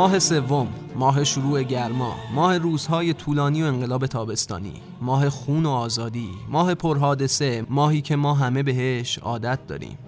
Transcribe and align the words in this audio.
ماه 0.00 0.18
سوم 0.18 0.68
ماه 0.96 1.24
شروع 1.24 1.62
گرما 1.62 2.14
ماه 2.34 2.58
روزهای 2.58 3.12
طولانی 3.12 3.62
و 3.62 3.66
انقلاب 3.66 4.06
تابستانی 4.06 4.72
ماه 5.00 5.30
خون 5.30 5.66
و 5.66 5.70
آزادی 5.70 6.28
ماه 6.48 6.74
پرحادثه 6.74 7.66
ماهی 7.68 8.00
که 8.00 8.16
ما 8.16 8.34
همه 8.34 8.62
بهش 8.62 9.18
عادت 9.18 9.58
داریم. 9.66 9.98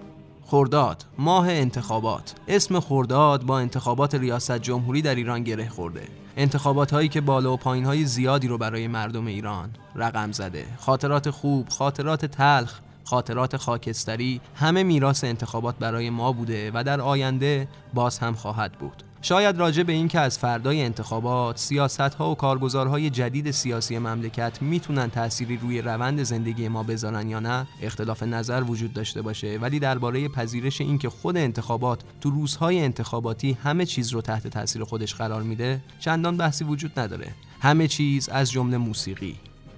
خرداد 0.45 1.05
ماه 1.17 1.49
انتخابات. 1.49 2.35
اسم 2.47 2.79
خرداد 2.79 3.43
با 3.43 3.59
انتخابات 3.59 4.15
ریاست 4.15 4.57
جمهوری 4.57 5.01
در 5.01 5.15
ایران 5.15 5.43
گره 5.43 5.69
خورده. 5.69 6.07
انتخابات 6.37 6.93
هایی 6.93 7.09
که 7.09 7.21
بالا 7.21 7.53
و 7.53 7.57
پایین 7.57 7.85
های 7.85 8.05
زیادی 8.05 8.47
رو 8.47 8.57
برای 8.57 8.87
مردم 8.87 9.25
ایران 9.25 9.69
رقم 9.95 10.31
زده. 10.31 10.65
خاطرات 10.77 11.29
خوب 11.29 11.69
خاطرات 11.69 12.25
تلخ 12.25 12.79
خاطرات 13.03 13.57
خاکستری 13.57 14.41
همه 14.55 14.83
میراث 14.83 15.23
انتخابات 15.23 15.75
برای 15.79 16.09
ما 16.09 16.31
بوده 16.31 16.71
و 16.73 16.83
در 16.83 17.01
آینده 17.01 17.67
باز 17.93 18.19
هم 18.19 18.33
خواهد 18.33 18.71
بود. 18.71 19.03
شاید 19.25 19.57
راجع 19.57 19.83
به 19.83 19.93
اینکه 19.93 20.19
از 20.19 20.39
فردای 20.39 20.81
انتخابات 20.81 21.57
سیاست 21.57 21.99
ها 21.99 22.31
و 22.31 22.35
کارگزارهای 22.35 23.09
جدید 23.09 23.51
سیاسی 23.51 23.97
مملکت 23.97 24.61
می‌تونن 24.61 25.09
تأثیری 25.09 25.57
روی 25.57 25.81
روند 25.81 26.23
زندگی 26.23 26.67
ما 26.67 26.83
بذارن 26.83 27.29
یا 27.29 27.39
نه 27.39 27.67
اختلاف 27.81 28.23
نظر 28.23 28.63
وجود 28.63 28.93
داشته 28.93 29.21
باشه. 29.21 29.57
ولی 29.61 29.79
درباره 29.79 30.27
پذیرش 30.27 30.81
اینکه 30.81 31.09
خود 31.09 31.37
انتخابات 31.37 32.01
تو 32.21 32.29
روزهای 32.29 32.79
انتخاباتی 32.79 33.57
همه 33.63 33.85
چیز 33.85 34.13
رو 34.13 34.21
تحت 34.21 34.47
تاثیر 34.47 34.83
خودش 34.83 35.15
قرار 35.15 35.41
میده 35.41 35.81
چندان 35.99 36.37
بحثی 36.37 36.63
وجود 36.63 36.99
نداره. 36.99 37.27
همه 37.61 37.87
چیز 37.87 38.29
از 38.29 38.51
جمله 38.51 38.77
موسیقی. 38.77 39.35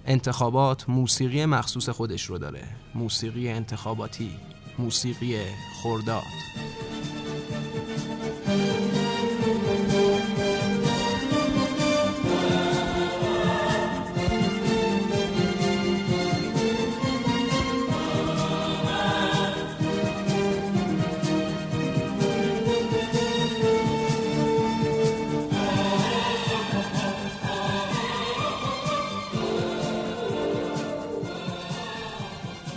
انتخابات 0.07 0.89
موسیقی 0.89 1.45
مخصوص 1.45 1.89
خودش 1.89 2.23
رو 2.23 2.37
داره. 2.37 2.63
موسیقی 2.95 3.49
انتخاباتی. 3.49 4.31
موسیقی 4.79 5.35
خرداد. 5.83 6.23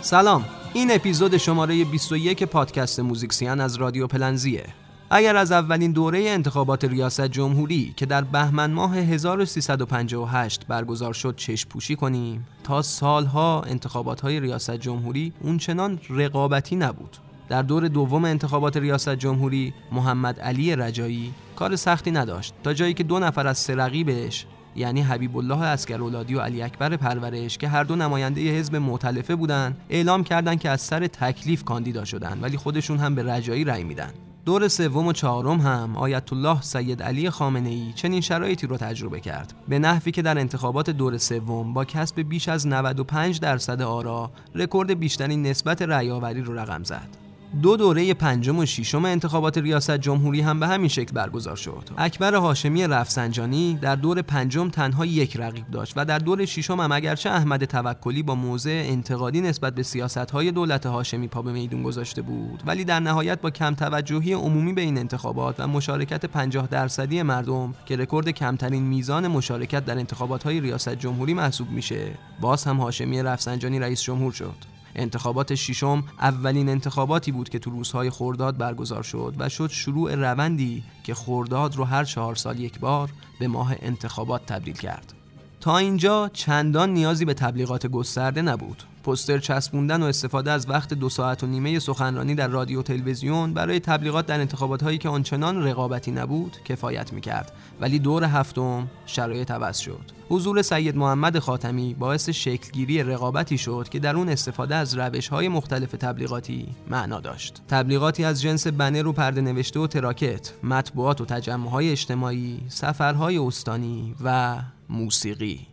سلام. 0.09 0.45
این 0.73 0.91
اپیزود 0.91 1.37
شماره 1.37 1.85
21 1.85 2.43
پادکست 2.43 2.99
موزیکسین 2.99 3.59
از 3.59 3.75
رادیو 3.75 4.07
پلنزیه. 4.07 4.65
اگر 5.09 5.35
از 5.35 5.51
اولین 5.51 5.91
دوره 5.91 6.19
انتخابات 6.19 6.85
ریاست 6.85 7.21
جمهوری 7.21 7.93
که 7.97 8.05
در 8.05 8.21
بهمن 8.21 8.71
ماه 8.71 8.97
1358 8.97 10.67
برگزار 10.67 11.13
شد 11.13 11.35
چشم 11.35 11.69
پوشی 11.69 11.95
کنیم 11.95 12.47
تا 12.63 12.81
سالها 12.81 13.61
انتخابات 13.61 14.21
های 14.21 14.39
ریاست 14.39 14.71
جمهوری 14.71 15.33
اونچنان 15.41 15.99
رقابتی 16.09 16.75
نبود. 16.75 17.17
در 17.49 17.61
دور 17.61 17.87
دوم 17.87 18.25
انتخابات 18.25 18.77
ریاست 18.77 19.15
جمهوری 19.15 19.73
محمد 19.91 20.39
علی 20.39 20.75
رجایی 20.75 21.33
کار 21.55 21.75
سختی 21.75 22.11
نداشت 22.11 22.53
تا 22.63 22.73
جایی 22.73 22.93
که 22.93 23.03
دو 23.03 23.19
نفر 23.19 23.47
از 23.47 23.57
سه 23.57 23.75
رقیبش 23.75 24.45
یعنی 24.75 25.01
حبیب 25.01 25.37
الله 25.37 25.61
عسگراولادی 25.61 26.35
و 26.35 26.39
علی 26.39 26.61
اکبر 26.61 26.97
پرورش 26.97 27.57
که 27.57 27.67
هر 27.67 27.83
دو 27.83 27.95
نماینده 27.95 28.41
حزب 28.41 28.75
مؤتلفه 28.75 29.35
بودند 29.35 29.77
اعلام 29.89 30.23
کردند 30.23 30.59
که 30.59 30.69
از 30.69 30.81
سر 30.81 31.07
تکلیف 31.07 31.63
کاندیدا 31.63 32.05
شدند 32.05 32.43
ولی 32.43 32.57
خودشون 32.57 32.97
هم 32.97 33.15
به 33.15 33.23
رجایی 33.23 33.63
رأی 33.63 33.83
میدن. 33.83 34.11
دور 34.45 34.67
سوم 34.67 35.07
و 35.07 35.13
چهارم 35.13 35.61
هم 35.61 35.95
آیت 35.95 36.33
الله 36.33 36.61
سید 36.61 37.03
علی 37.03 37.29
خامنه 37.29 37.69
ای 37.69 37.93
چنین 37.95 38.21
شرایطی 38.21 38.67
رو 38.67 38.77
تجربه 38.77 39.19
کرد. 39.19 39.53
به 39.67 39.79
نحوی 39.79 40.11
که 40.11 40.21
در 40.21 40.37
انتخابات 40.37 40.89
دور 40.89 41.17
سوم 41.17 41.73
با 41.73 41.85
کسب 41.85 42.21
بیش 42.21 42.49
از 42.49 42.67
95 42.67 43.39
درصد 43.39 43.81
آرا 43.81 44.31
رکورد 44.55 44.99
بیشترین 44.99 45.41
نسبت 45.41 45.81
رأیآوری 45.81 46.41
رو 46.41 46.59
رقم 46.59 46.83
زد. 46.83 47.28
دو 47.61 47.77
دوره 47.77 48.13
پنجم 48.13 48.59
و 48.59 48.65
ششم 48.65 49.05
انتخابات 49.05 49.57
ریاست 49.57 49.97
جمهوری 49.97 50.41
هم 50.41 50.59
به 50.59 50.67
همین 50.67 50.87
شکل 50.87 51.13
برگزار 51.13 51.55
شد. 51.55 51.89
اکبر 51.97 52.35
هاشمی 52.35 52.87
رفسنجانی 52.87 53.79
در 53.81 53.95
دور 53.95 54.21
پنجم 54.21 54.69
تنها 54.69 55.05
یک 55.05 55.37
رقیب 55.37 55.71
داشت 55.71 55.93
و 55.95 56.05
در 56.05 56.19
دور 56.19 56.45
ششم 56.45 56.79
هم 56.79 56.91
اگرچه 56.91 57.29
احمد 57.29 57.65
توکلی 57.65 58.23
با 58.23 58.35
موضع 58.35 58.83
انتقادی 58.85 59.41
نسبت 59.41 59.75
به 59.75 59.83
سیاست-های 59.83 60.51
دولت 60.51 60.85
هاشمی 60.85 61.27
پا 61.27 61.41
به 61.41 61.51
میدون 61.51 61.83
گذاشته 61.83 62.21
بود 62.21 62.63
ولی 62.65 62.83
در 62.83 62.99
نهایت 62.99 63.41
با 63.41 63.49
کم 63.49 63.75
توجهی 63.75 64.33
عمومی 64.33 64.73
به 64.73 64.81
این 64.81 64.97
انتخابات 64.97 65.59
و 65.59 65.67
مشارکت 65.67 66.25
50 66.25 66.67
درصدی 66.67 67.21
مردم 67.21 67.73
که 67.85 67.95
رکورد 67.95 68.29
کمترین 68.29 68.83
میزان 68.83 69.27
مشارکت 69.27 69.85
در 69.85 69.97
انتخابات 69.97 70.47
ریاست 70.47 70.95
جمهوری 70.95 71.33
محسوب 71.33 71.71
میشه 71.71 72.11
باز 72.41 72.63
هم 72.63 72.77
هاشمی 72.77 73.23
رفسنجانی 73.23 73.79
رئیس 73.79 74.01
جمهور 74.01 74.31
شد 74.31 74.78
انتخابات 74.99 75.55
ششم 75.55 76.03
اولین 76.19 76.69
انتخاباتی 76.69 77.31
بود 77.31 77.49
که 77.49 77.59
تو 77.59 77.69
روزهای 77.69 78.09
خورداد 78.09 78.57
برگزار 78.57 79.03
شد 79.03 79.35
و 79.37 79.49
شد 79.49 79.69
شروع 79.69 80.15
روندی 80.15 80.83
که 81.03 81.13
خورداد 81.13 81.75
رو 81.75 81.83
هر 81.83 82.03
چهار 82.03 82.35
سال 82.35 82.59
یک 82.59 82.79
بار 82.79 83.09
به 83.39 83.47
ماه 83.47 83.75
انتخابات 83.79 84.45
تبدیل 84.45 84.73
کرد. 84.73 85.13
تا 85.59 85.77
اینجا 85.77 86.29
چندان 86.33 86.89
نیازی 86.89 87.25
به 87.25 87.33
تبلیغات 87.33 87.87
گسترده 87.87 88.41
نبود. 88.41 88.83
پوستر 89.03 89.39
چسبوندن 89.39 90.03
و 90.03 90.05
استفاده 90.05 90.51
از 90.51 90.69
وقت 90.69 90.93
دو 90.93 91.09
ساعت 91.09 91.43
و 91.43 91.47
نیمه 91.47 91.79
سخنرانی 91.79 92.35
در 92.35 92.47
رادیو 92.47 92.81
تلویزیون 92.81 93.53
برای 93.53 93.79
تبلیغات 93.79 94.25
در 94.25 94.39
انتخابات 94.39 94.83
هایی 94.83 94.97
که 94.97 95.09
آنچنان 95.09 95.63
رقابتی 95.63 96.11
نبود 96.11 96.57
کفایت 96.65 97.13
می‌کرد. 97.13 97.51
ولی 97.81 97.99
دور 97.99 98.23
هفتم 98.23 98.87
شرایط 99.05 99.51
عوض 99.51 99.77
شد. 99.77 100.19
حضور 100.29 100.61
سید 100.61 100.97
محمد 100.97 101.39
خاتمی 101.39 101.93
باعث 101.93 102.29
شکلگیری 102.29 103.03
رقابتی 103.03 103.57
شد 103.57 103.87
که 103.91 103.99
در 103.99 104.15
اون 104.15 104.29
استفاده 104.29 104.75
از 104.75 104.97
روش 104.97 105.27
های 105.27 105.47
مختلف 105.47 105.91
تبلیغاتی 105.91 106.67
معنا 106.87 107.19
داشت. 107.19 107.61
تبلیغاتی 107.67 108.23
از 108.23 108.41
جنس 108.41 108.67
بنر 108.67 109.07
و 109.07 109.13
پرده 109.13 109.41
نوشته 109.41 109.79
و 109.79 109.87
تراکت 109.87 110.53
مطبوعات 110.63 111.21
و 111.21 111.25
تجمع 111.25 111.69
های 111.69 111.91
اجتماعی 111.91 112.59
سفرهای 112.67 113.37
استانی 113.37 114.15
و 114.23 114.57
موسیقی. 114.89 115.67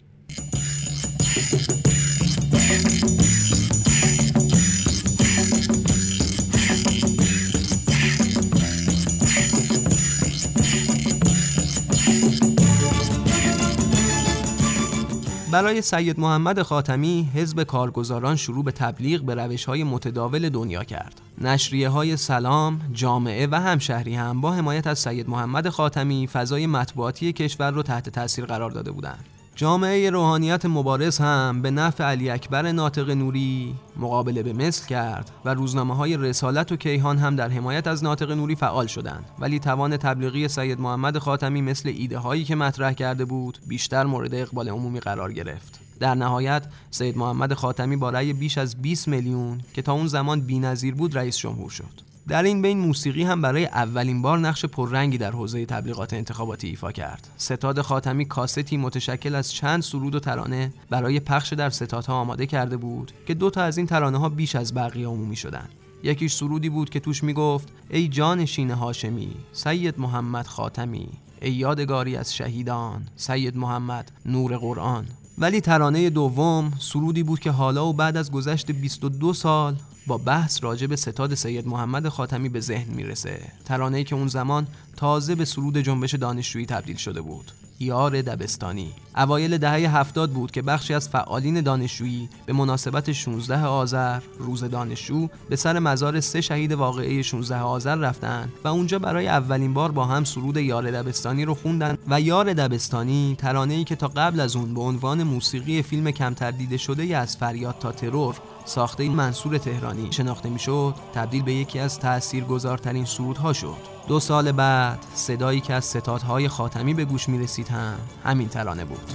برای 15.56 15.82
سید 15.82 16.20
محمد 16.20 16.62
خاتمی 16.62 17.30
حزب 17.34 17.62
کارگزاران 17.62 18.36
شروع 18.36 18.64
به 18.64 18.72
تبلیغ 18.72 19.22
به 19.22 19.34
روش 19.34 19.64
های 19.64 19.84
متداول 19.84 20.48
دنیا 20.48 20.84
کرد. 20.84 21.20
نشریه 21.38 21.88
های 21.88 22.16
سلام، 22.16 22.80
جامعه 22.92 23.46
و 23.46 23.60
همشهری 23.60 24.14
هم 24.14 24.40
با 24.40 24.52
حمایت 24.52 24.86
از 24.86 24.98
سید 24.98 25.30
محمد 25.30 25.68
خاتمی 25.68 26.26
فضای 26.26 26.66
مطبوعاتی 26.66 27.32
کشور 27.32 27.70
را 27.70 27.82
تحت 27.82 28.08
تاثیر 28.08 28.44
قرار 28.44 28.70
داده 28.70 28.90
بودند. 28.90 29.24
جامعه 29.56 30.10
روحانیت 30.10 30.66
مبارز 30.66 31.18
هم 31.18 31.62
به 31.62 31.70
نفع 31.70 32.04
علی 32.04 32.30
اکبر 32.30 32.72
ناطق 32.72 33.10
نوری 33.10 33.74
مقابله 33.96 34.42
به 34.42 34.52
مثل 34.52 34.86
کرد 34.86 35.30
و 35.44 35.54
روزنامه 35.54 35.96
های 35.96 36.16
رسالت 36.16 36.72
و 36.72 36.76
کیهان 36.76 37.18
هم 37.18 37.36
در 37.36 37.48
حمایت 37.48 37.86
از 37.86 38.04
ناطق 38.04 38.30
نوری 38.30 38.56
فعال 38.56 38.86
شدند. 38.86 39.24
ولی 39.38 39.58
توان 39.58 39.96
تبلیغی 39.96 40.48
سید 40.48 40.80
محمد 40.80 41.18
خاتمی 41.18 41.62
مثل 41.62 41.88
ایده 41.88 42.18
هایی 42.18 42.44
که 42.44 42.54
مطرح 42.54 42.92
کرده 42.92 43.24
بود 43.24 43.58
بیشتر 43.66 44.04
مورد 44.04 44.34
اقبال 44.34 44.68
عمومی 44.68 45.00
قرار 45.00 45.32
گرفت. 45.32 45.80
در 46.00 46.14
نهایت 46.14 46.62
سید 46.90 47.18
محمد 47.18 47.54
خاتمی 47.54 47.96
با 47.96 48.10
رأی 48.10 48.32
بیش 48.32 48.58
از 48.58 48.82
20 48.82 49.08
میلیون 49.08 49.60
که 49.74 49.82
تا 49.82 49.92
اون 49.92 50.06
زمان 50.06 50.40
بی‌نظیر 50.40 50.94
بود 50.94 51.18
رئیس 51.18 51.36
جمهور 51.36 51.70
شد. 51.70 52.05
در 52.28 52.42
این 52.42 52.62
بین 52.62 52.78
موسیقی 52.78 53.22
هم 53.22 53.40
برای 53.42 53.66
اولین 53.66 54.22
بار 54.22 54.38
نقش 54.38 54.64
پررنگی 54.64 55.18
در 55.18 55.30
حوزه 55.30 55.66
تبلیغات 55.66 56.12
انتخاباتی 56.12 56.68
ایفا 56.68 56.92
کرد. 56.92 57.28
ستاد 57.36 57.80
خاتمی 57.80 58.24
کاستی 58.24 58.76
متشکل 58.76 59.34
از 59.34 59.52
چند 59.52 59.82
سرود 59.82 60.14
و 60.14 60.20
ترانه 60.20 60.72
برای 60.90 61.20
پخش 61.20 61.52
در 61.52 61.70
ستادها 61.70 62.14
آماده 62.14 62.46
کرده 62.46 62.76
بود 62.76 63.12
که 63.26 63.34
دو 63.34 63.50
تا 63.50 63.62
از 63.62 63.78
این 63.78 63.86
ترانه 63.86 64.18
ها 64.18 64.28
بیش 64.28 64.56
از 64.56 64.74
بقیه 64.74 65.06
عمومی 65.06 65.36
شدند. 65.36 65.68
یکیش 66.02 66.32
سرودی 66.32 66.68
بود 66.68 66.90
که 66.90 67.00
توش 67.00 67.24
می‌گفت 67.24 67.68
ای 67.90 68.08
جانشین 68.08 68.70
هاشمی 68.70 69.30
سید 69.52 70.00
محمد 70.00 70.46
خاتمی 70.46 71.08
ای 71.42 71.52
یادگاری 71.52 72.16
از 72.16 72.34
شهیدان 72.34 73.06
سید 73.16 73.56
محمد 73.56 74.12
نور 74.26 74.56
قرآن 74.56 75.06
ولی 75.38 75.60
ترانه 75.60 76.10
دوم 76.10 76.72
سرودی 76.78 77.22
بود 77.22 77.40
که 77.40 77.50
حالا 77.50 77.86
و 77.86 77.92
بعد 77.92 78.16
از 78.16 78.30
گذشت 78.30 78.70
22 78.70 79.34
سال 79.34 79.76
با 80.06 80.18
بحث 80.18 80.64
راجع 80.64 80.86
به 80.86 80.96
ستاد 80.96 81.34
سید 81.34 81.66
محمد 81.66 82.08
خاتمی 82.08 82.48
به 82.48 82.60
ذهن 82.60 82.94
می‌رسه. 82.94 83.40
ترانه‌ای 83.64 84.04
که 84.04 84.14
اون 84.14 84.28
زمان 84.28 84.66
تازه 84.96 85.34
به 85.34 85.44
سرود 85.44 85.78
جنبش 85.78 86.14
دانشجویی 86.14 86.66
تبدیل 86.66 86.96
شده 86.96 87.20
بود. 87.20 87.52
یار 87.80 88.22
دبستانی. 88.22 88.92
اوایل 89.16 89.58
دهه 89.58 89.96
هفتاد 89.96 90.30
بود 90.30 90.50
که 90.50 90.62
بخشی 90.62 90.94
از 90.94 91.08
فعالین 91.08 91.60
دانشجویی 91.60 92.28
به 92.46 92.52
مناسبت 92.52 93.12
16 93.12 93.64
آذر 93.64 94.20
روز 94.38 94.64
دانشجو 94.64 95.28
به 95.48 95.56
سر 95.56 95.78
مزار 95.78 96.20
سه 96.20 96.40
شهید 96.40 96.72
واقعه 96.72 97.22
16 97.22 97.60
آذر 97.60 97.94
رفتن 97.94 98.52
و 98.64 98.68
اونجا 98.68 98.98
برای 98.98 99.28
اولین 99.28 99.74
بار 99.74 99.92
با 99.92 100.04
هم 100.04 100.24
سرود 100.24 100.56
یار 100.56 100.90
دبستانی 100.90 101.44
رو 101.44 101.54
خوندن 101.54 101.98
و 102.08 102.20
یار 102.20 102.52
دبستانی 102.52 103.36
ترانه‌ای 103.38 103.84
که 103.84 103.96
تا 103.96 104.08
قبل 104.08 104.40
از 104.40 104.56
اون 104.56 104.74
به 104.74 104.80
عنوان 104.80 105.22
موسیقی 105.22 105.82
فیلم 105.82 106.10
کمتر 106.10 106.50
دیده 106.50 106.76
شده 106.76 107.16
از 107.16 107.36
فریاد 107.36 107.78
تا 107.78 107.92
ترور 107.92 108.36
ساخته 108.66 109.02
این 109.02 109.12
منصور 109.12 109.58
تهرانی. 109.58 110.12
شناخته 110.12 110.48
می‌شد 110.48 110.94
تبدیل 111.14 111.42
به 111.42 111.52
یکی 111.52 111.78
از 111.78 111.98
تاثیرگذارترین 111.98 113.04
سرودها 113.04 113.52
شد. 113.52 113.96
دو 114.08 114.20
سال 114.20 114.52
بعد 114.52 114.98
صدایی 115.14 115.60
که 115.60 115.74
از 115.74 115.84
ستادهای 115.84 116.48
خاتمی 116.48 116.94
به 116.94 117.04
گوش 117.04 117.28
می 117.28 117.38
رسید 117.38 117.68
هم 117.68 117.94
همین 118.24 118.48
ترانه 118.48 118.84
بود. 118.84 119.12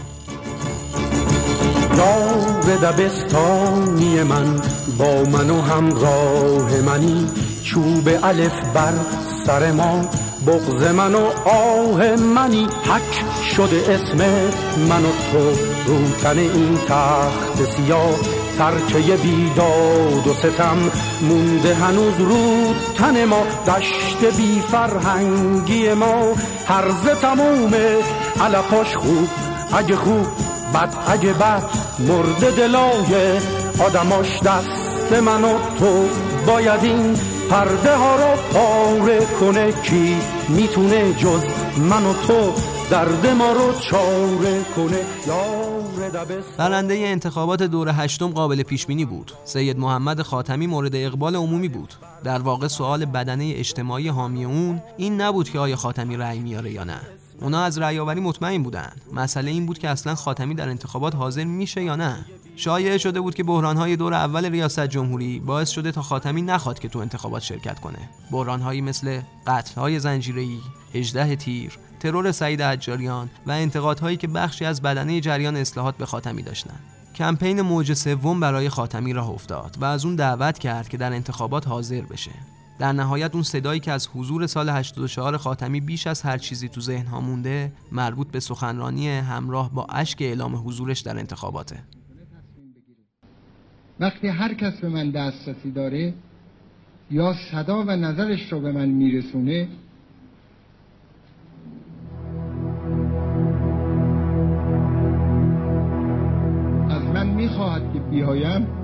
یار 1.97 2.77
دبستانی 2.77 4.23
من 4.23 4.61
با 4.97 5.23
من 5.23 5.49
و 5.49 5.61
همراه 5.61 6.81
منی. 6.81 7.27
چوب 7.63 8.09
الف 8.23 8.63
بر 8.73 8.93
سر 9.45 9.71
ما 9.71 10.01
بغز 10.47 10.83
من 10.83 11.15
و 11.15 11.29
آه 11.45 12.15
منی. 12.15 12.63
حک 12.63 13.23
شده 13.55 13.85
اسم 13.89 14.17
من 14.89 15.05
و 15.05 15.11
تو 15.31 15.49
رو 15.87 16.39
این 16.39 16.77
تخت 16.77 17.63
سیاه. 17.63 18.40
ترکه 18.57 19.15
بیداد 19.15 20.27
و 20.27 20.33
ستم 20.33 20.77
مونده 21.21 21.75
هنوز 21.75 22.19
رود 22.19 22.75
تن 22.97 23.25
ما. 23.25 23.43
دشت 23.67 24.37
بی 24.37 24.63
فرهنگی 24.71 25.93
ما. 25.93 26.33
هرز 26.67 27.07
تمومه 27.21 27.95
علفاش 28.41 28.95
خوب 28.95 29.29
اگه 29.73 29.95
خوب 29.95 30.27
بد 30.73 30.93
اگه 31.07 31.33
بد. 31.33 31.63
مرد 31.99 32.55
دلای 32.55 33.39
آدماش 33.79 34.39
دست 34.39 35.13
من 35.13 35.43
و 35.43 35.57
تو. 35.79 36.05
باید 36.47 36.83
این 36.83 37.15
پرده 37.49 37.95
ها 37.95 38.15
رو 38.15 38.37
پاره 38.53 39.25
کنه 39.39 39.71
کی 39.71 40.17
می‌تونه 40.49 41.13
جز 41.13 41.43
من 41.77 42.05
و 42.05 42.13
تو. 42.13 42.53
درد 42.91 43.27
ما 43.27 43.51
رو 43.51 43.73
چاره 43.73 44.63
کنه. 44.75 45.01
برنده 46.57 46.93
انتخابات 46.93 47.63
دور 47.63 47.89
هشتم 47.93 48.27
قابل 48.27 48.63
پیش 48.63 48.85
بینی 48.85 49.05
بود. 49.05 49.31
سید 49.45 49.79
محمد 49.79 50.21
خاتمی 50.21 50.67
مورد 50.67 50.95
اقبال 50.95 51.35
عمومی 51.35 51.67
بود. 51.67 51.93
در 52.23 52.39
واقع 52.39 52.67
سوال 52.67 53.05
بدنه 53.05 53.53
اجتماعی 53.55 54.07
حامی 54.07 54.45
اون 54.45 54.81
این 54.97 55.21
نبود 55.21 55.49
که 55.49 55.59
آیا 55.59 55.75
خاتمی 55.75 56.17
رأی 56.17 56.39
میاره 56.39 56.71
یا 56.71 56.83
نه. 56.83 57.01
اونا 57.41 57.63
از 57.63 57.77
رأیآوری 57.77 58.19
مطمئن 58.19 58.63
بودن. 58.63 58.91
مسئله 59.13 59.51
این 59.51 59.65
بود 59.65 59.77
که 59.77 59.89
اصلا 59.89 60.15
خاتمی 60.15 60.55
در 60.55 60.69
انتخابات 60.69 61.15
حاضر 61.15 61.43
میشه 61.43 61.83
یا 61.83 61.95
نه. 61.95 62.25
شایعه 62.55 62.97
شده 62.97 63.21
بود 63.21 63.35
که 63.35 63.43
بحرانهای 63.43 63.95
دور 63.95 64.13
اول 64.13 64.45
ریاست 64.45 64.87
جمهوری 64.87 65.39
باعث 65.39 65.69
شده 65.69 65.91
تا 65.91 66.01
خاتمی 66.01 66.41
نخواد 66.41 66.79
که 66.79 66.89
تو 66.89 66.99
انتخابات 66.99 67.41
شرکت 67.41 67.79
کنه. 67.79 68.09
بحرانهایی 68.31 68.81
مثل 68.81 69.21
قتلهای 69.47 69.99
زنجیره‌ای 69.99 70.59
18 70.95 71.35
تیر 71.35 71.77
ترور 71.99 72.31
سعید 72.31 72.61
حجاریان 72.61 73.29
و 73.47 73.51
انتقادهایی 73.51 74.17
که 74.17 74.27
بخشی 74.27 74.65
از 74.65 74.81
بدنه 74.81 75.21
جریان 75.21 75.55
اصلاحات 75.55 75.97
به 75.97 76.05
خاتمی 76.05 76.41
داشتند 76.41 76.79
کمپین 77.15 77.61
موج 77.61 77.93
سوم 77.93 78.39
برای 78.39 78.69
خاتمی 78.69 79.13
راه 79.13 79.29
افتاد 79.29 79.77
و 79.81 79.85
از 79.85 80.05
اون 80.05 80.15
دعوت 80.15 80.59
کرد 80.59 80.89
که 80.89 80.97
در 80.97 81.13
انتخابات 81.13 81.67
حاضر 81.67 82.01
بشه. 82.01 82.31
در 82.81 82.91
نهایت 82.91 83.33
اون 83.33 83.43
صدایی 83.43 83.79
که 83.79 83.91
از 83.91 84.09
حضور 84.15 84.47
سال 84.47 84.69
84 84.69 85.37
خاتمی 85.37 85.81
بیش 85.81 86.07
از 86.07 86.21
هر 86.21 86.37
چیزی 86.37 86.69
تو 86.69 86.81
ذهن 86.81 87.05
ها 87.05 87.21
مونده 87.21 87.71
مربوط 87.91 88.27
به 88.31 88.39
سخنرانی 88.39 89.09
همراه 89.09 89.73
با 89.73 89.87
اشک 89.89 90.21
اعلام 90.21 90.55
حضورش 90.55 90.99
در 90.99 91.17
انتخاباته. 91.17 91.79
وقتی 93.99 94.27
هر 94.27 94.53
کس 94.53 94.79
به 94.81 94.89
من 94.89 95.11
دسترسی 95.11 95.71
داره 95.71 96.13
یا 97.11 97.35
صدا 97.51 97.83
و 97.83 97.91
نظرش 97.91 98.51
رو 98.51 98.59
به 98.59 98.71
من 98.71 98.89
میرسونه 98.89 99.67
از 106.89 107.03
من 107.03 107.27
می‌خواهد 107.27 107.93
که 107.93 107.99
بیایم 107.99 108.80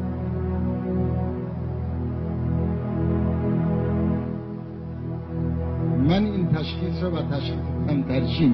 تشخیص 6.77 7.03
رو 7.03 7.09
و 7.09 7.21
تشخیص 7.21 7.53
هم 7.89 8.03
ترجیح 8.03 8.53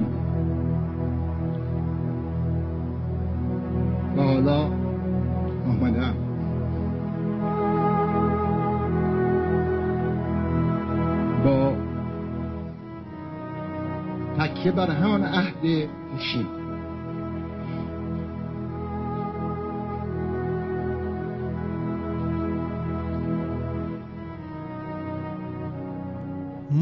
و 4.16 4.22
حالا 4.22 4.70
آمدم. 5.68 6.14
با 11.44 11.72
تکیه 14.38 14.72
بر 14.72 14.90
همان 14.90 15.24
عهد 15.24 15.88
پوشین 16.12 16.63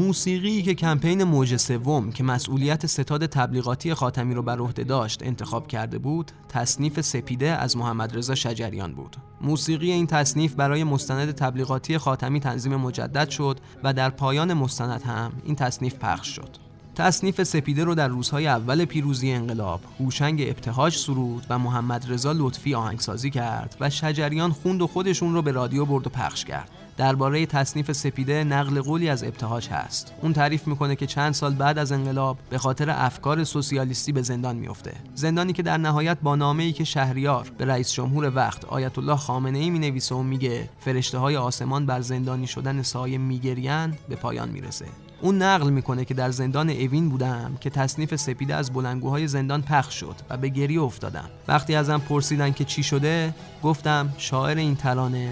موسیقی 0.03 0.61
که 0.61 0.73
کمپین 0.73 1.23
موج 1.23 1.57
سوم 1.57 2.11
که 2.11 2.23
مسئولیت 2.23 2.85
ستاد 2.85 3.25
تبلیغاتی 3.25 3.93
خاتمی 3.93 4.33
رو 4.33 4.41
بر 4.41 4.59
عهده 4.59 4.83
داشت 4.83 5.23
انتخاب 5.23 5.67
کرده 5.67 5.97
بود 5.97 6.31
تصنیف 6.49 7.01
سپیده 7.01 7.47
از 7.47 7.77
محمد 7.77 8.17
رضا 8.17 8.35
شجریان 8.35 8.93
بود. 8.93 9.17
موسیقی 9.41 9.91
این 9.91 10.07
تصنیف 10.07 10.53
برای 10.53 10.83
مستند 10.83 11.31
تبلیغاتی 11.31 11.97
خاتمی 11.97 12.39
تنظیم 12.39 12.75
مجدد 12.75 13.29
شد 13.29 13.59
و 13.83 13.93
در 13.93 14.09
پایان 14.09 14.53
مستند 14.53 15.01
هم 15.01 15.31
این 15.45 15.55
تصنیف 15.55 15.95
پخش 15.95 16.27
شد. 16.27 16.49
تصنیف 16.95 17.43
سپیده 17.43 17.83
رو 17.83 17.95
در 17.95 18.07
روزهای 18.07 18.47
اول 18.47 18.85
پیروزی 18.85 19.31
انقلاب 19.31 19.81
هوشنگ 19.99 20.41
ابتهاج 20.41 20.97
سرود 20.97 21.45
و 21.49 21.59
محمد 21.59 22.11
رضا 22.11 22.31
لطفی 22.31 22.75
آهنگسازی 22.75 23.29
کرد 23.29 23.75
و 23.79 23.89
شجریان 23.89 24.51
خوند 24.51 24.81
و 24.81 24.87
خودشون 24.87 25.33
رو 25.33 25.41
به 25.41 25.51
رادیو 25.51 25.85
برد 25.85 26.07
و 26.07 26.09
پخش 26.09 26.45
کرد. 26.45 26.69
درباره 26.97 27.45
تصنیف 27.45 27.91
سپیده 27.91 28.43
نقل 28.43 28.81
قولی 28.81 29.09
از 29.09 29.23
ابتهاج 29.23 29.69
هست. 29.69 30.13
اون 30.21 30.33
تعریف 30.33 30.67
می‌کنه 30.67 30.95
که 30.95 31.07
چند 31.07 31.33
سال 31.33 31.53
بعد 31.53 31.77
از 31.77 31.91
انقلاب 31.91 32.37
به 32.49 32.57
خاطر 32.57 32.89
افکار 32.89 33.43
سوسیالیستی 33.43 34.11
به 34.11 34.21
زندان 34.21 34.55
میفته 34.55 34.93
زندانی 35.15 35.53
که 35.53 35.63
در 35.63 35.77
نهایت 35.77 36.17
با 36.21 36.35
نامه‌ای 36.35 36.73
که 36.73 36.83
شهریار 36.83 37.51
به 37.57 37.65
رئیس 37.65 37.91
جمهور 37.91 38.31
وقت 38.35 38.65
آیت 38.65 38.97
الله 38.97 39.15
خامنه 39.15 39.59
ای 39.59 39.69
می‌نویسه 39.69 40.15
و 40.15 40.23
میگه 40.23 40.69
فرشته 40.79 41.17
های 41.17 41.37
آسمان 41.37 41.85
بر 41.85 42.01
زندانی 42.01 42.47
شدن 42.47 42.81
سایه 42.81 43.17
میگریان 43.17 43.97
به 44.09 44.15
پایان 44.15 44.49
می‌رسه. 44.49 44.85
اون 45.21 45.41
نقل 45.41 45.69
می‌کنه 45.69 46.05
که 46.05 46.13
در 46.13 46.31
زندان 46.31 46.69
اوین 46.69 47.09
بودم 47.09 47.57
که 47.61 47.69
تصنیف 47.69 48.15
سپیده 48.15 48.55
از 48.55 48.71
بلنگوهای 48.71 49.27
زندان 49.27 49.61
پخش 49.61 49.99
شد 49.99 50.15
و 50.29 50.37
به 50.37 50.49
گریه 50.49 50.81
افتادم. 50.81 51.29
وقتی 51.47 51.75
ازم 51.75 51.97
پرسیدن 51.97 52.51
که 52.51 52.63
چی 52.63 52.83
شده 52.83 53.33
گفتم 53.63 54.13
شاعر 54.17 54.57
این 54.57 54.75
ترانه 54.75 55.29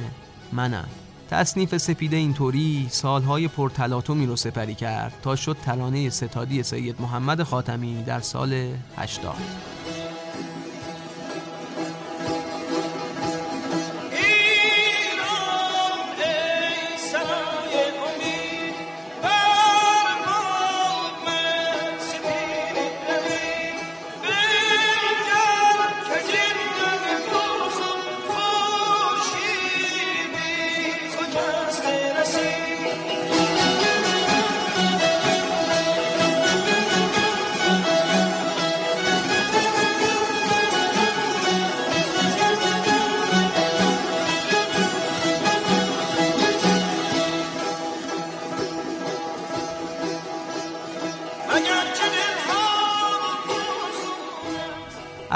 منم. 0.54 0.88
تصنیف 1.32 1.78
سپیده 1.78 2.18
اینطوری 2.18 2.88
سالهای 2.90 3.48
پرتلاطمی 3.48 4.26
رو 4.26 4.36
سپری 4.36 4.76
کرد 4.76 5.14
تا 5.22 5.36
شد 5.36 5.58
ترانه 5.66 6.10
ستادی 6.10 6.64
سید 6.64 7.02
محمد 7.02 7.44
خاتمی 7.44 8.04
در 8.04 8.20
سال 8.20 8.74
80 8.98 9.36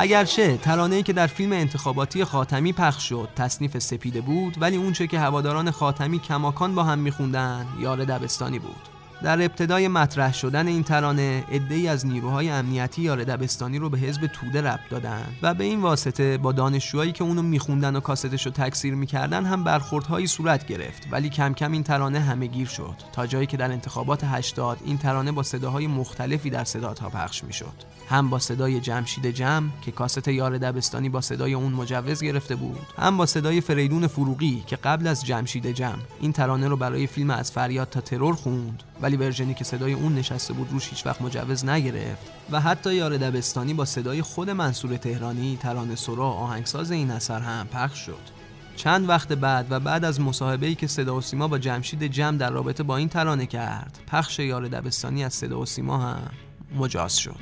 اگرچه 0.05 0.57
ترانه‌ای 0.57 1.03
که 1.03 1.13
در 1.13 1.27
فیلم 1.27 1.51
انتخاباتی 1.51 2.23
خاتمی 2.23 2.73
پخش 2.73 3.09
شد 3.09 3.29
تصنیف 3.35 3.77
سپیده 3.77 4.21
بود 4.21 4.57
ولی 4.61 4.77
اونچه 4.77 5.07
که 5.07 5.19
هواداران 5.19 5.71
خاتمی 5.71 6.19
کماکان 6.19 6.75
با 6.75 6.83
هم 6.83 6.99
میخوندن 6.99 7.67
یار 7.79 8.05
دبستانی 8.05 8.59
بود. 8.59 8.94
در 9.25 9.41
ابتدای 9.41 9.87
مطرح 9.87 10.33
شدن 10.33 10.67
این 10.67 10.83
ترانه 10.83 11.43
عده‌ای 11.51 11.87
از 11.87 12.05
نیروهای 12.05 12.49
امنیتی 12.49 13.01
یار 13.01 13.23
دبستانی 13.23 13.79
رو 13.79 13.89
به 13.89 13.97
حزب 13.97 14.27
توده 14.27 14.61
ربط 14.61 14.89
دادن 14.89 15.25
و 15.41 15.53
به 15.53 15.63
این 15.63 15.81
واسطه 15.81 16.37
با 16.37 16.51
دانشجوهایی 16.51 17.11
که 17.11 17.23
اونو 17.23 17.41
میخوندن 17.41 17.95
و 17.95 17.99
کاستش 17.99 18.45
رو 18.45 18.51
تکثیر 18.51 18.95
می‌کردن 18.95 19.45
هم 19.45 19.63
برخوردهایی 19.63 20.27
صورت 20.27 20.67
گرفت. 20.67 21.07
ولی 21.11 21.29
کم 21.29 21.53
کم 21.53 21.71
این 21.71 21.83
ترانه 21.83 22.19
همه 22.19 22.47
گیر 22.47 22.67
شد. 22.67 22.95
تا 23.13 23.27
جایی 23.27 23.47
که 23.47 23.57
در 23.57 23.71
انتخابات 23.71 24.23
80 24.23 24.77
این 24.85 24.97
ترانه 24.97 25.31
با 25.31 25.43
صداهای 25.43 25.87
مختلفی 25.87 26.49
در 26.49 26.63
صداتها 26.63 27.09
پخش 27.09 27.43
می‌شد. 27.43 27.95
هم 28.09 28.29
با 28.29 28.39
صدای 28.39 28.79
جمشید 28.79 29.25
جم 29.25 29.71
که 29.81 29.91
کاست 29.91 30.27
یار 30.27 30.57
دبستانی 30.57 31.09
با 31.09 31.21
صدای 31.21 31.53
اون 31.53 31.73
مجوز 31.73 32.23
گرفته 32.23 32.55
بود 32.55 32.79
هم 32.97 33.17
با 33.17 33.25
صدای 33.25 33.61
فریدون 33.61 34.07
فروغی 34.07 34.63
که 34.67 34.75
قبل 34.75 35.07
از 35.07 35.25
جمشید 35.25 35.67
جم 35.67 35.99
این 36.19 36.31
ترانه 36.31 36.67
رو 36.67 36.77
برای 36.77 37.07
فیلم 37.07 37.29
از 37.29 37.51
فریاد 37.51 37.89
تا 37.89 38.01
ترور 38.01 38.35
خوند. 38.35 38.83
ولی 39.01 39.14
ورژنی 39.17 39.53
که 39.53 39.63
صدای 39.63 39.93
اون 39.93 40.15
نشسته 40.15 40.53
بود 40.53 40.71
روش 40.71 40.89
هیچ 40.89 41.05
وقت 41.05 41.21
مجوز 41.21 41.65
نگرفت. 41.65 42.31
و 42.51 42.61
حتی 42.61 42.95
یار 42.95 43.17
دبستانی 43.17 43.73
با 43.73 43.85
صدای 43.85 44.21
خود 44.21 44.49
منصور 44.49 44.97
تهرانی 44.97 45.57
ترانه 45.61 45.95
سرا 45.95 46.25
آهنگساز 46.25 46.91
این 46.91 47.11
اثر 47.11 47.39
هم 47.39 47.67
پخش 47.67 47.99
شد. 47.99 48.35
چند 48.75 49.09
وقت 49.09 49.33
بعد 49.33 49.67
و 49.69 49.79
بعد 49.79 50.05
از 50.05 50.21
مصاحبه‌ای 50.21 50.75
که 50.75 50.87
صدا 50.87 51.15
و 51.15 51.21
سیما 51.21 51.47
با 51.47 51.57
جمشید 51.57 52.03
جم 52.03 52.37
در 52.37 52.49
رابطه 52.49 52.83
با 52.83 52.97
این 52.97 53.09
ترانه 53.09 53.45
کرد 53.45 53.99
پخش 54.07 54.39
یار 54.39 54.67
دبستانی 54.67 55.23
از 55.23 55.33
صدا 55.33 55.59
و 55.59 55.65
سیما 55.65 55.97
هم 55.97 56.31
مجاز 56.75 57.17
شد. 57.17 57.35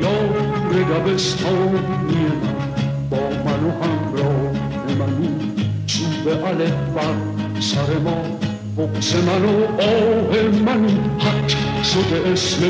یار 0.00 1.16
سر 7.60 7.98
ما 7.98 8.45
بغز 8.78 9.16
من 9.16 9.44
و 9.44 9.82
آه 9.82 10.48
منی 10.66 11.00
حق 11.18 11.48
شده 11.82 12.30
اسم 12.32 12.66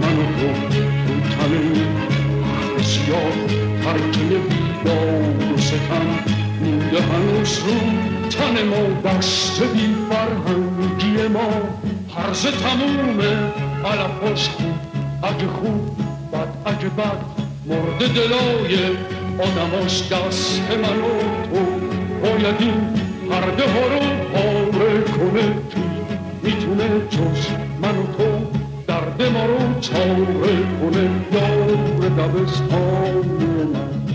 من 0.00 0.18
و 0.18 0.26
تو 0.38 0.46
رو 0.46 1.20
تنه 1.20 1.86
بسیار 2.78 3.32
ترکه 3.84 4.24
بیدار 4.24 5.52
و 5.54 5.58
ستم 5.58 6.06
مونده 6.60 7.02
هنوز 7.02 7.58
رو 7.58 7.74
تن 8.30 8.64
ما 8.64 9.10
دست 9.10 9.62
بی 9.62 9.94
فرهنگی 10.10 11.28
ما 11.28 11.48
هرز 12.16 12.46
تمومه 12.46 13.36
علفاش 13.84 14.48
خوب 14.48 14.74
اگه 15.22 15.46
خوب 15.46 15.96
بد 16.32 16.48
اگه 16.64 16.88
بد 16.88 17.20
مرد 17.66 18.14
دلای 18.14 18.78
آدماش 19.38 20.02
دست 20.12 20.60
من 20.70 20.98
و 20.98 21.10
تو 21.42 21.64
باید 22.22 22.56
این 22.60 23.07
پرده 23.30 23.64
ها 23.72 23.80
رو 23.80 24.00
پاره 24.32 25.02
کنه 25.02 25.42
کی 25.70 25.82
می‌تونه 26.42 26.88
جز 27.10 27.46
من 27.82 27.98
و 27.98 28.06
تو 28.16 28.46
درد 28.88 29.22
ما 29.32 29.46
رو 29.46 29.80
چاره 29.80 30.56
کنه 30.80 31.10
یار 31.32 32.08
دبستان 32.08 33.24
من 33.72 34.07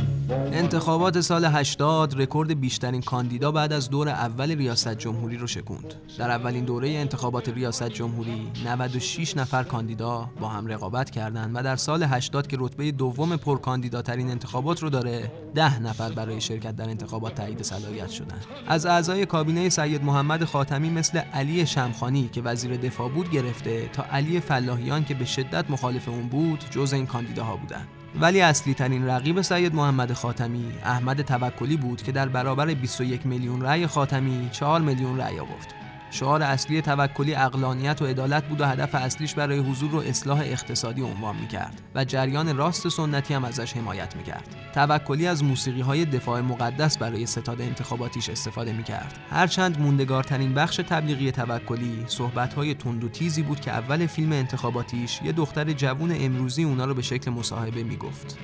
انتخابات 0.55 1.21
سال 1.21 1.45
80 1.45 2.21
رکورد 2.21 2.59
بیشترین 2.59 3.01
کاندیدا 3.01 3.51
بعد 3.51 3.73
از 3.73 3.89
دور 3.89 4.09
اول 4.09 4.51
ریاست 4.51 4.97
جمهوری 4.97 5.37
رو 5.37 5.47
شکوند. 5.47 5.93
در 6.17 6.31
اولین 6.31 6.65
دوره 6.65 6.89
انتخابات 6.89 7.49
ریاست 7.49 7.89
جمهوری 7.89 8.51
96 8.65 9.37
نفر 9.37 9.63
کاندیدا 9.63 10.29
با 10.39 10.47
هم 10.47 10.67
رقابت 10.67 11.09
کردند 11.09 11.51
و 11.55 11.63
در 11.63 11.75
سال 11.75 12.03
80 12.03 12.47
که 12.47 12.57
رتبه 12.59 12.91
دوم 12.91 13.37
پرکاندیداترین 13.37 14.31
انتخابات 14.31 14.83
رو 14.83 14.89
داره 14.89 15.31
10 15.55 15.79
نفر 15.79 16.11
برای 16.11 16.41
شرکت 16.41 16.75
در 16.75 16.89
انتخابات 16.89 17.35
تایید 17.35 17.61
صلاحیت 17.61 18.09
شدند. 18.09 18.45
از 18.67 18.85
اعضای 18.85 19.25
کابینه 19.25 19.69
سید 19.69 20.03
محمد 20.03 20.43
خاتمی 20.43 20.89
مثل 20.89 21.17
علی 21.17 21.65
شمخانی 21.65 22.29
که 22.33 22.41
وزیر 22.41 22.77
دفاع 22.77 23.09
بود 23.09 23.31
گرفته 23.31 23.89
تا 23.93 24.05
علی 24.11 24.39
فلاحیان 24.39 25.05
که 25.05 25.13
به 25.13 25.25
شدت 25.25 25.69
مخالف 25.69 26.09
اون 26.09 26.27
بود 26.27 26.63
جز 26.71 26.93
این 26.93 27.05
کاندیداها 27.05 27.55
بودند. 27.55 27.87
ولی 28.21 28.41
اصلی 28.41 28.73
ترین 28.73 29.07
رقیب 29.07 29.41
سید 29.41 29.75
محمد 29.75 30.13
خاتمی 30.13 30.73
احمد 30.83 31.21
توکلی 31.21 31.77
بود 31.77 32.01
که 32.01 32.11
در 32.11 32.27
برابر 32.27 32.65
21 32.65 33.25
میلیون 33.25 33.61
رأی 33.61 33.87
خاتمی 33.87 34.49
4 34.51 34.81
میلیون 34.81 35.17
رأی 35.17 35.39
آورد. 35.39 35.82
شعار 36.13 36.43
اصلی 36.43 36.81
توکلی 36.81 37.35
اقلانیت 37.35 38.01
و 38.01 38.05
عدالت 38.05 38.43
بود 38.43 38.61
و 38.61 38.65
هدف 38.65 38.95
اصلیش 38.95 39.33
برای 39.35 39.59
حضور 39.59 39.95
و 39.95 39.99
اصلاح 39.99 40.39
اقتصادی 40.39 41.01
عنوان 41.01 41.35
می‌کرد 41.35 41.81
و 41.95 42.05
جریان 42.05 42.57
راست 42.57 42.89
سنتی 42.89 43.33
هم 43.33 43.45
ازش 43.45 43.77
حمایت 43.77 44.15
می‌کرد. 44.15 44.55
توکلی 44.73 45.27
از 45.27 45.43
موسیقی 45.43 45.81
های 45.81 46.05
دفاع 46.05 46.41
مقدس 46.41 46.97
برای 46.97 47.25
ستاد 47.25 47.61
انتخاباتیش 47.61 48.29
استفاده 48.29 48.73
می‌کرد. 48.73 49.19
هرچند 49.29 49.79
موندگارترین 49.79 50.53
بخش 50.53 50.75
تبلیغی 50.75 51.31
توکلی 51.31 52.05
صحبت 52.07 52.53
های 52.53 52.73
تند 52.73 53.03
و 53.03 53.09
تیزی 53.09 53.41
بود 53.41 53.59
که 53.59 53.71
اول 53.71 54.05
فیلم 54.05 54.31
انتخاباتیش 54.31 55.21
یه 55.23 55.31
دختر 55.31 55.71
جوون 55.71 56.15
امروزی 56.19 56.63
اونا 56.63 56.85
رو 56.85 56.93
به 56.93 57.01
شکل 57.01 57.31
مصاحبه 57.31 57.83
می‌گفت. 57.83 58.37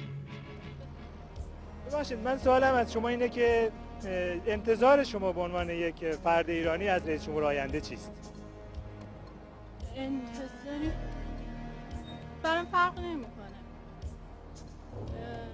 من 2.26 2.38
سوالم 2.38 2.74
از 2.74 2.94
شما 2.94 3.08
اینه 3.08 3.30
که 3.30 3.72
انتظار 4.48 5.04
شما 5.04 5.32
به 5.32 5.42
عنوان 5.42 5.70
یک 5.70 6.12
فرد 6.12 6.50
ایرانی 6.50 6.88
از 6.88 7.08
رئیس 7.08 7.26
جمهور 7.26 7.44
آینده 7.44 7.82
چیست؟ 7.82 8.12
انتظاری 9.96 10.92
برام 12.44 12.66
فرق 12.66 13.00
نمی‌کنه. 13.00 13.30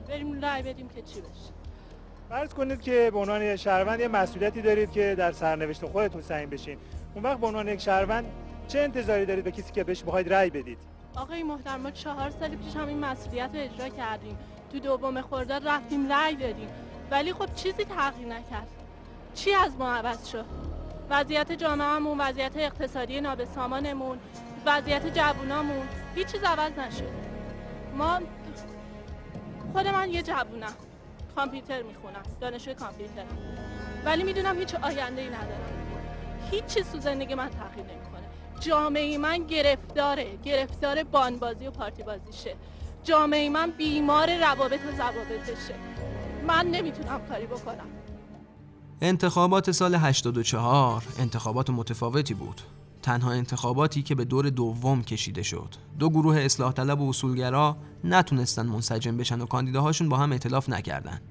بریم 0.07 0.41
رای 0.41 0.61
بدیم 0.61 0.87
که 0.87 1.01
چی 1.01 1.21
بشه. 1.21 1.53
فرض 2.29 2.53
کنید 2.53 2.81
که 2.81 3.09
به 3.13 3.19
عنوان 3.19 3.41
یک 3.41 3.55
شهروند 3.55 3.99
یه 3.99 4.07
مسئولیتی 4.07 4.61
دارید 4.61 4.91
که 4.91 5.15
در 5.17 5.31
سرنوشت 5.31 5.85
خودتون 5.85 6.21
سعیم 6.21 6.49
بشین. 6.49 6.77
اون 7.15 7.23
وقت 7.23 7.39
به 7.39 7.47
عنوان 7.47 7.67
یک 7.67 7.79
شهروند 7.79 8.25
چه 8.67 8.79
انتظاری 8.79 9.25
دارید 9.25 9.43
به 9.43 9.51
کسی 9.51 9.73
که 9.73 9.83
بهش 9.83 10.03
بخواید 10.03 10.33
رای 10.33 10.49
بدید؟ 10.49 10.77
آقای 11.15 11.43
محترم 11.43 11.81
ما 11.81 11.91
چهار 11.91 12.29
سال 12.29 12.55
پیش 12.55 12.75
هم 12.75 12.87
این 12.87 12.99
مسئولیت 12.99 13.49
رو 13.53 13.61
اجرا 13.61 13.89
کردیم. 13.89 14.37
تو 14.71 14.79
دوم 14.79 15.21
خرداد 15.21 15.67
رفتیم 15.67 16.09
رای 16.09 16.35
دادیم. 16.35 16.69
ولی 17.12 17.33
خب 17.33 17.55
چیزی 17.55 17.85
تغییر 17.85 18.27
نکرد. 18.27 18.67
چی 19.35 19.53
از 19.53 19.71
ما 19.79 19.93
عوض 19.93 20.27
شد؟ 20.27 20.45
وضعیت 21.09 21.51
جامعهمون 21.51 22.17
وضعیت 22.21 22.57
اقتصادی 22.57 23.21
نابسامانمون 23.21 24.19
وضعیت 24.65 25.13
جوونامون 25.13 25.88
هیچ 26.15 26.27
چیز 26.27 26.43
عوض 26.43 26.71
نشد. 26.71 27.12
ما 27.97 28.19
خود 29.74 29.88
من 29.88 30.09
یه 30.09 30.21
جوونم. 30.21 30.74
کامپیوتر 31.35 31.81
می‌خونم 31.81 32.24
دانشجوی 32.41 32.74
کامپیوتر. 32.74 33.24
ولی 34.05 34.24
می‌دونم 34.24 34.59
هیچ 34.59 34.75
آینده 34.75 35.21
ای 35.21 35.27
ندارم. 35.27 35.89
هیچ 36.51 36.65
چیز 36.65 36.91
تو 36.91 37.00
زندگی 37.00 37.35
من 37.35 37.50
تغییر 37.50 37.85
نمی‌کنه. 37.85 38.24
جامعه 38.59 39.17
من 39.17 39.38
گرفتاره. 39.38 40.38
گرفتار 40.43 41.03
بانبازی 41.03 41.67
و 41.67 41.71
پارتی 41.71 42.03
بازیشه 42.03 42.55
جامعه 43.03 43.50
من 43.50 43.71
بیمار 43.71 44.38
روابط 44.38 44.79
و 44.85 44.91
ضوابطشه. 44.91 45.75
من 46.47 46.67
نمی‌تونم 46.67 47.19
کاری 47.29 47.45
بکنم 47.45 47.85
انتخابات 49.01 49.71
سال 49.71 49.95
84 49.95 51.03
انتخابات 51.19 51.69
متفاوتی 51.69 52.33
بود 52.33 52.61
تنها 53.01 53.31
انتخاباتی 53.31 54.03
که 54.03 54.15
به 54.15 54.25
دور 54.25 54.49
دوم 54.49 55.03
کشیده 55.03 55.43
شد 55.43 55.75
دو 55.99 56.09
گروه 56.09 56.39
اصلاح 56.39 56.71
طلب 56.71 57.01
و 57.01 57.09
اصولگرا 57.09 57.77
نتونستن 58.03 58.65
منسجم 58.65 59.17
بشن 59.17 59.41
و 59.41 59.45
کاندیداهاشون 59.45 60.09
با 60.09 60.17
هم 60.17 60.31
ائتلاف 60.31 60.69
نکردن 60.69 61.21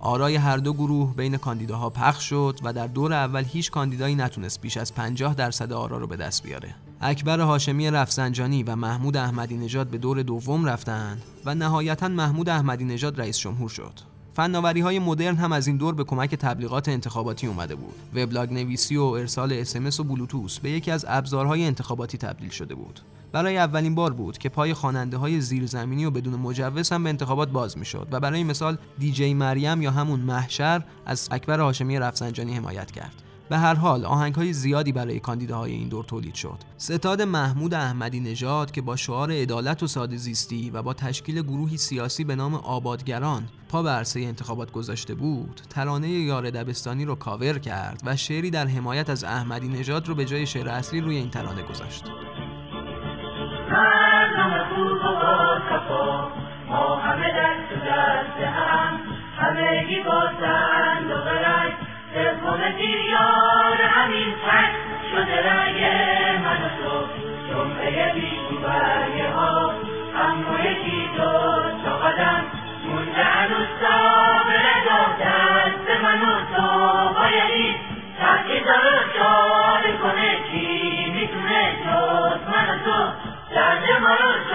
آرای 0.00 0.36
هر 0.36 0.56
دو 0.56 0.72
گروه 0.72 1.14
بین 1.14 1.36
کاندیداها 1.36 1.90
پخش 1.90 2.24
شد 2.24 2.60
و 2.62 2.72
در 2.72 2.86
دور 2.86 3.12
اول 3.12 3.44
هیچ 3.44 3.70
کاندیدایی 3.70 4.14
نتونست 4.14 4.60
بیش 4.60 4.76
از 4.76 4.94
50 4.94 5.34
درصد 5.34 5.72
آرا 5.72 5.98
رو 5.98 6.06
به 6.06 6.16
دست 6.16 6.42
بیاره. 6.42 6.74
اکبر 7.00 7.40
هاشمی 7.40 7.90
رفسنجانی 7.90 8.62
و 8.62 8.76
محمود 8.76 9.16
احمدی 9.16 9.56
نژاد 9.56 9.86
به 9.86 9.98
دور 9.98 10.22
دوم 10.22 10.64
رفتند 10.64 11.22
و 11.44 11.54
نهایتا 11.54 12.08
محمود 12.08 12.48
احمدی 12.48 12.84
نژاد 12.84 13.20
رئیس 13.20 13.38
جمهور 13.38 13.68
شد. 13.68 14.11
فناوری 14.34 14.80
های 14.80 14.98
مدرن 14.98 15.36
هم 15.36 15.52
از 15.52 15.66
این 15.66 15.76
دور 15.76 15.94
به 15.94 16.04
کمک 16.04 16.34
تبلیغات 16.34 16.88
انتخاباتی 16.88 17.46
اومده 17.46 17.74
بود. 17.74 17.94
وبلاگ 18.14 18.52
نویسی 18.52 18.96
و 18.96 19.02
ارسال 19.02 19.52
اسمس 19.52 20.00
و 20.00 20.04
بلوتوس 20.04 20.58
به 20.58 20.70
یکی 20.70 20.90
از 20.90 21.04
ابزارهای 21.08 21.64
انتخاباتی 21.64 22.18
تبدیل 22.18 22.50
شده 22.50 22.74
بود. 22.74 23.00
برای 23.32 23.58
اولین 23.58 23.94
بار 23.94 24.12
بود 24.12 24.38
که 24.38 24.48
پای 24.48 24.74
خواننده 24.74 25.16
های 25.16 25.40
زیرزمینی 25.40 26.04
و 26.04 26.10
بدون 26.10 26.34
مجوز 26.34 26.90
هم 26.90 27.02
به 27.02 27.08
انتخابات 27.08 27.48
باز 27.48 27.78
می‌شد 27.78 28.08
و 28.10 28.20
برای 28.20 28.44
مثال 28.44 28.78
دیجی 28.98 29.34
مریم 29.34 29.82
یا 29.82 29.90
همون 29.90 30.20
محشر 30.20 30.82
از 31.06 31.28
اکبر 31.30 31.60
هاشمی 31.60 31.98
رفسنجانی 31.98 32.54
حمایت 32.54 32.90
کرد. 32.90 33.22
به 33.52 33.58
هر 33.58 33.74
حال 33.74 34.04
آهنگ 34.04 34.34
های 34.34 34.52
زیادی 34.52 34.92
برای 34.92 35.20
کاندیداهای 35.20 35.72
این 35.72 35.88
دور 35.88 36.04
تولید 36.04 36.34
شد. 36.34 36.58
ستاد 36.76 37.22
محمود 37.22 37.74
احمدی 37.74 38.20
نژاد 38.20 38.70
که 38.70 38.82
با 38.82 38.96
شعار 38.96 39.32
عدالت 39.32 39.82
و 39.82 39.86
ساده 39.86 40.16
زیستی 40.16 40.70
و 40.70 40.82
با 40.82 40.94
تشکیل 40.94 41.42
گروهی 41.42 41.76
سیاسی 41.76 42.24
به 42.24 42.36
نام 42.36 42.54
آبادگران 42.54 43.48
پا 43.68 43.82
به 43.82 44.04
انتخابات 44.16 44.72
گذاشته 44.72 45.14
بود، 45.14 45.60
ترانه 45.70 46.08
یار 46.08 46.50
دبستانی 46.50 47.04
رو 47.04 47.14
کاور 47.14 47.58
کرد 47.58 48.02
و 48.04 48.16
شعری 48.16 48.50
در 48.50 48.66
حمایت 48.66 49.10
از 49.10 49.24
احمدی 49.24 49.68
نژاد 49.68 50.08
رو 50.08 50.14
به 50.14 50.24
جای 50.24 50.46
شعر 50.46 50.68
اصلی 50.68 51.00
روی 51.00 51.16
این 51.16 51.30
ترانه 51.30 51.62
گذاشت. 51.62 52.04
مردم 53.70 54.74
خوب 54.74 55.04
و 55.04 55.22
شد 65.12 65.30
رأی 65.30 65.84
تو 66.78 67.06
جمعه 67.48 68.12
بیشوبری 68.14 69.20
ها 69.34 69.74
اما 70.24 70.56
دو 71.16 71.30
تا 71.84 71.96
قدم 71.96 72.44
مونده 72.84 73.46
دست 75.20 76.02
من 76.02 76.20
تو. 76.56 76.68
بایدی 77.14 77.74
تحقی 78.18 78.60
داره 78.60 79.98
کنه 80.02 80.30
کی 80.50 81.10
می‌تونه 81.14 81.76
تو. 81.84 82.02
درد 83.54 84.02
ما 84.02 84.51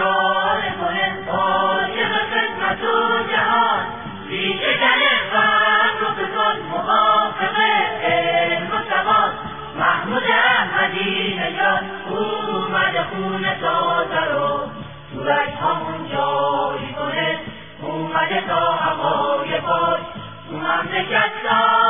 Let 20.97 21.05
us 21.13 21.31
go. 21.43 21.86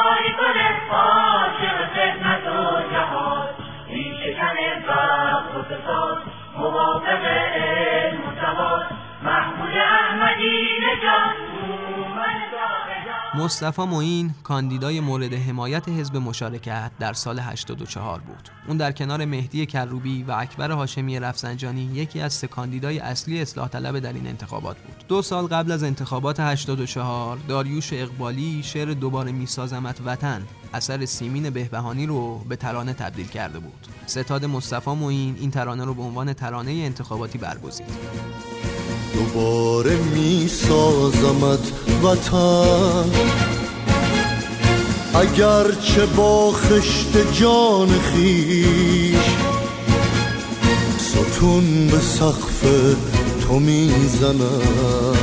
مصطفی 13.38 13.82
معین 13.82 14.34
کاندیدای 14.44 15.00
مورد 15.00 15.34
حمایت 15.34 15.90
حزب 15.90 16.18
مشارکت 16.18 16.92
در 17.00 17.14
سال 17.14 17.40
84 17.40 18.20
بود. 18.20 18.50
اون 18.68 18.78
در 18.78 18.92
کنار 18.92 19.26
مهدی 19.26 19.66
کروبی 19.66 20.24
و 20.24 20.32
اکبر 20.32 20.72
هاشمی 20.72 21.20
رفسنجانی 21.20 21.82
یکی 21.82 22.22
از 22.22 22.34
سه 22.34 22.48
کاندیدای 22.48 23.00
اصلی 23.00 23.42
اصلاح 23.42 23.68
طلب 23.68 24.00
در 24.00 24.14
این 24.14 24.28
انتخابات 24.28 24.78
بود. 24.78 25.08
دو 25.08 25.22
سال 25.22 25.48
قبل 25.48 25.72
از 25.72 25.84
انتخابات 25.84 26.40
84 26.40 27.38
داریوش 27.48 27.94
اقبالی 27.94 28.64
شعر 28.64 28.94
دوباره 28.94 29.32
میسازمت 29.32 30.02
وطن 30.06 30.48
اثر 30.74 31.06
سیمین 31.06 31.50
بهبهانی 31.50 32.06
رو 32.06 32.40
به 32.40 32.56
ترانه 32.56 32.94
تبدیل 32.94 33.28
کرده 33.28 33.60
بود. 33.60 33.88
ستاد 34.06 34.46
مصطفی 34.46 34.92
معین 34.92 35.36
این 35.40 35.52
ترانه 35.52 35.86
رو 35.86 35.94
به 35.94 36.02
عنوان 36.02 36.34
ترانه 36.34 36.72
انتخاباتی 36.72 37.38
برگزید. 37.38 38.77
دوباره 39.14 39.96
می 39.96 40.48
سازمت 40.48 41.72
وطن. 42.04 43.12
اگر 45.14 45.72
چه 45.72 46.06
با 46.06 46.52
خشت 46.52 47.34
جان 47.34 47.90
خیش 48.00 49.28
ستون 50.98 51.88
به 51.88 52.00
سقف 52.00 52.66
تو 53.48 53.60
می‌زنم. 53.60 55.18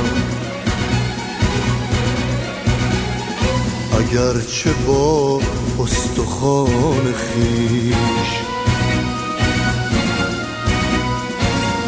اگر 3.99 4.41
چه 4.41 4.69
با 4.87 5.41
استخوان 5.79 7.13
خیش 7.13 8.44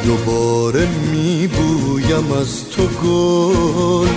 دوباره 0.07 0.87
میبویم 1.11 2.31
از 2.31 2.69
تو 2.69 2.83
گل. 2.87 4.07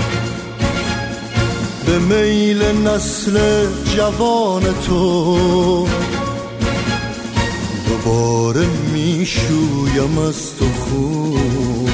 به 1.87 1.99
میل 1.99 2.63
نسل 2.63 3.67
جوان 3.97 4.63
تو. 4.87 5.89
دوباره 7.89 8.67
می‌شویم 8.93 10.19
از 10.19 10.57
تو 10.59 10.65
خون. 10.65 11.91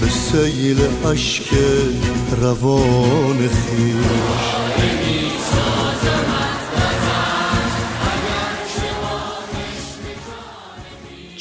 به 0.00 0.08
سیل 0.08 0.78
اشک 1.06 1.48
روان 2.40 3.38
خیش. 3.38 4.65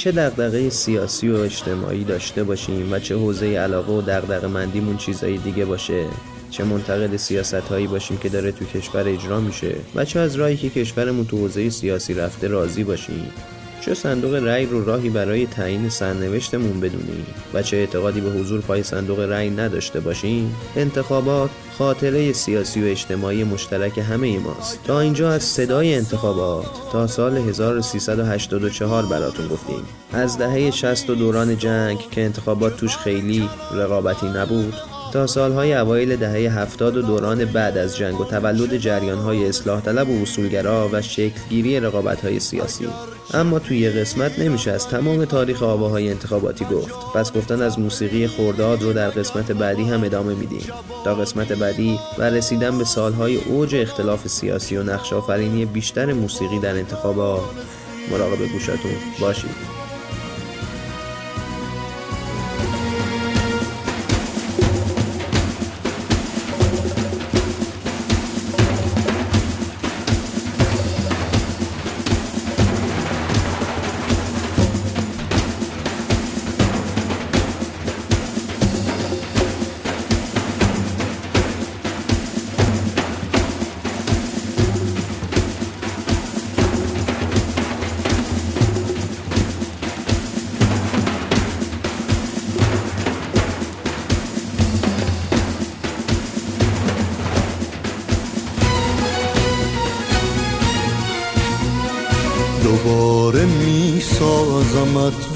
چه 0.06 0.12
دغدغه 0.12 0.70
سیاسی 0.70 1.30
و 1.30 1.36
اجتماعی 1.36 2.04
داشته 2.04 2.44
باشیم 2.44 2.94
و 2.94 3.00
چه 3.00 3.16
حوزه 3.16 3.46
علاقه 3.46 3.94
و 3.94 4.02
دغدغه 4.02 4.48
مندیمون 4.48 4.98
چیزایی 4.98 5.38
دیگه 5.38 5.66
باشه؟ 5.66 6.06
چه 6.50 6.64
منتقد 6.64 7.16
سیاست 7.16 7.54
هایی 7.54 7.88
باشیم 7.88 8.18
که 8.18 8.30
داره 8.30 8.52
تو 8.52 8.66
کشور 8.66 9.08
اجرا 9.08 9.40
میشه؟ 9.40 9.76
و 9.96 10.06
چه 10.06 10.20
از 10.20 10.36
راهی 10.36 10.58
که 10.58 10.70
کشورمون 10.70 11.26
تو 11.26 11.38
حوزه 11.38 11.70
سیاسی 11.70 12.14
رفته 12.14 12.48
راضی 12.48 12.84
باشیم؟ 12.84 13.32
چه 13.82 13.94
صندوق 13.94 14.34
رأی 14.34 14.66
رو 14.66 14.86
راهی 14.86 15.10
برای 15.10 15.48
تعیین 15.48 15.90
سرنوشتمون 15.90 16.80
بدونیم 16.80 17.26
و 17.54 17.62
چه 17.62 17.78
اعتقادی 17.78 18.22
به 18.22 18.30
حضور 18.30 18.62
پای 18.62 18.84
صندوق 18.84 19.20
رأی 19.20 19.50
نداشته 19.50 20.00
باشیم؟ 20.00 20.56
انتخابات 20.76 21.50
خاطره 21.78 22.34
سیاسی 22.34 22.84
و 22.84 22.86
اجتماعی 22.86 23.44
مشترک 23.44 23.98
همه 23.98 24.40
ماست. 24.40 24.80
تا 24.84 25.00
اینجا 25.00 25.32
از 25.32 25.44
صدای 25.44 25.96
انتخابات 25.96 26.66
تا 26.92 27.08
سال 27.08 27.38
1384 27.38 29.06
براتون 29.06 29.48
گفتیم. 29.48 29.84
از 30.14 30.38
دهه 30.38 30.72
60 30.72 31.10
و 31.10 31.16
دوران 31.16 31.58
جنگ 31.58 31.98
که 32.12 32.22
انتخابات 32.22 32.78
توش 32.78 32.98
خیلی 32.98 33.50
رقابتی 33.74 34.28
نبود 34.28 34.74
سالهای 35.28 35.74
اوایل 35.74 36.16
دهه 36.16 36.60
هفتاد 36.60 36.98
و 36.98 37.02
دوران 37.02 37.46
بعد 37.46 37.78
از 37.78 37.98
جنگ 37.98 38.22
و 38.22 38.26
تولد 38.26 38.78
جریانهای 38.78 39.48
اصلاح 39.50 39.82
طلب 39.82 40.10
و 40.10 40.22
اصولگرا 40.22 40.90
و 40.92 41.02
شکلگیری 41.02 41.80
رقابتهای 41.80 42.40
سیاسی. 42.40 42.88
اما 43.34 43.60
توی 43.60 43.78
یه 43.78 43.92
قسمت 43.92 44.40
نمیشه 44.40 44.72
از 44.72 44.88
تمام 44.88 45.26
تاریخ 45.26 45.64
آواهای 45.64 46.10
انتخاباتی 46.10 46.66
گفت. 46.66 46.96
پس 47.16 47.34
گفتن 47.34 47.62
از 47.62 47.80
موسیقی 47.80 48.28
خورداد 48.28 48.82
رو 48.84 48.94
در 48.94 49.10
قسمت 49.10 49.52
بعدی 49.52 49.84
هم 49.84 50.04
ادامه 50.04 50.34
میدیم. 50.34 50.68
تا 51.06 51.16
قسمت 51.16 51.52
بعدی 51.52 52.00
و 52.18 52.24
رسیدن 52.24 52.78
به 52.78 52.84
سالهای 52.84 53.36
اوج 53.36 53.76
اختلاف 53.76 54.28
سیاسی 54.28 54.78
و 54.78 54.84
نقش 54.84 55.14
آفرینی 55.14 55.66
بیشتر 55.66 56.14
موسیقی 56.14 56.60
در 56.60 56.76
انتخابات. 56.76 57.42
مراقب 58.12 58.46
گوشاتون 58.54 58.92
باشید. 59.20 59.75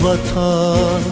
وطن 0.09 1.03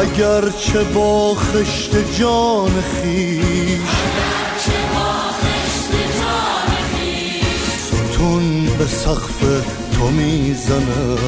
اگر 0.00 0.50
چه 0.50 0.84
با 0.84 1.34
خشت 1.34 2.18
جان 2.18 2.82
خیش 2.82 3.80
ستون 7.86 8.66
به 8.78 8.86
سقف 8.86 9.40
تو 9.92 10.06
می‌زنم. 10.06 11.18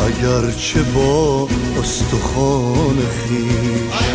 اگر 0.00 0.50
چه 0.50 0.82
با 0.82 1.48
استخوان 1.80 2.98
خیش. 2.98 4.14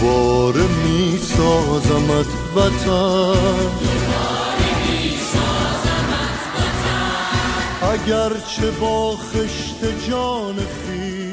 دوباره 0.00 0.62
می 0.84 1.18
سازمت 1.18 2.26
وطن. 2.56 3.70
اگر 7.82 8.30
چه 8.56 8.70
با 8.70 9.16
خشت 9.16 10.08
جان 10.10 10.56
خیش 10.56 11.27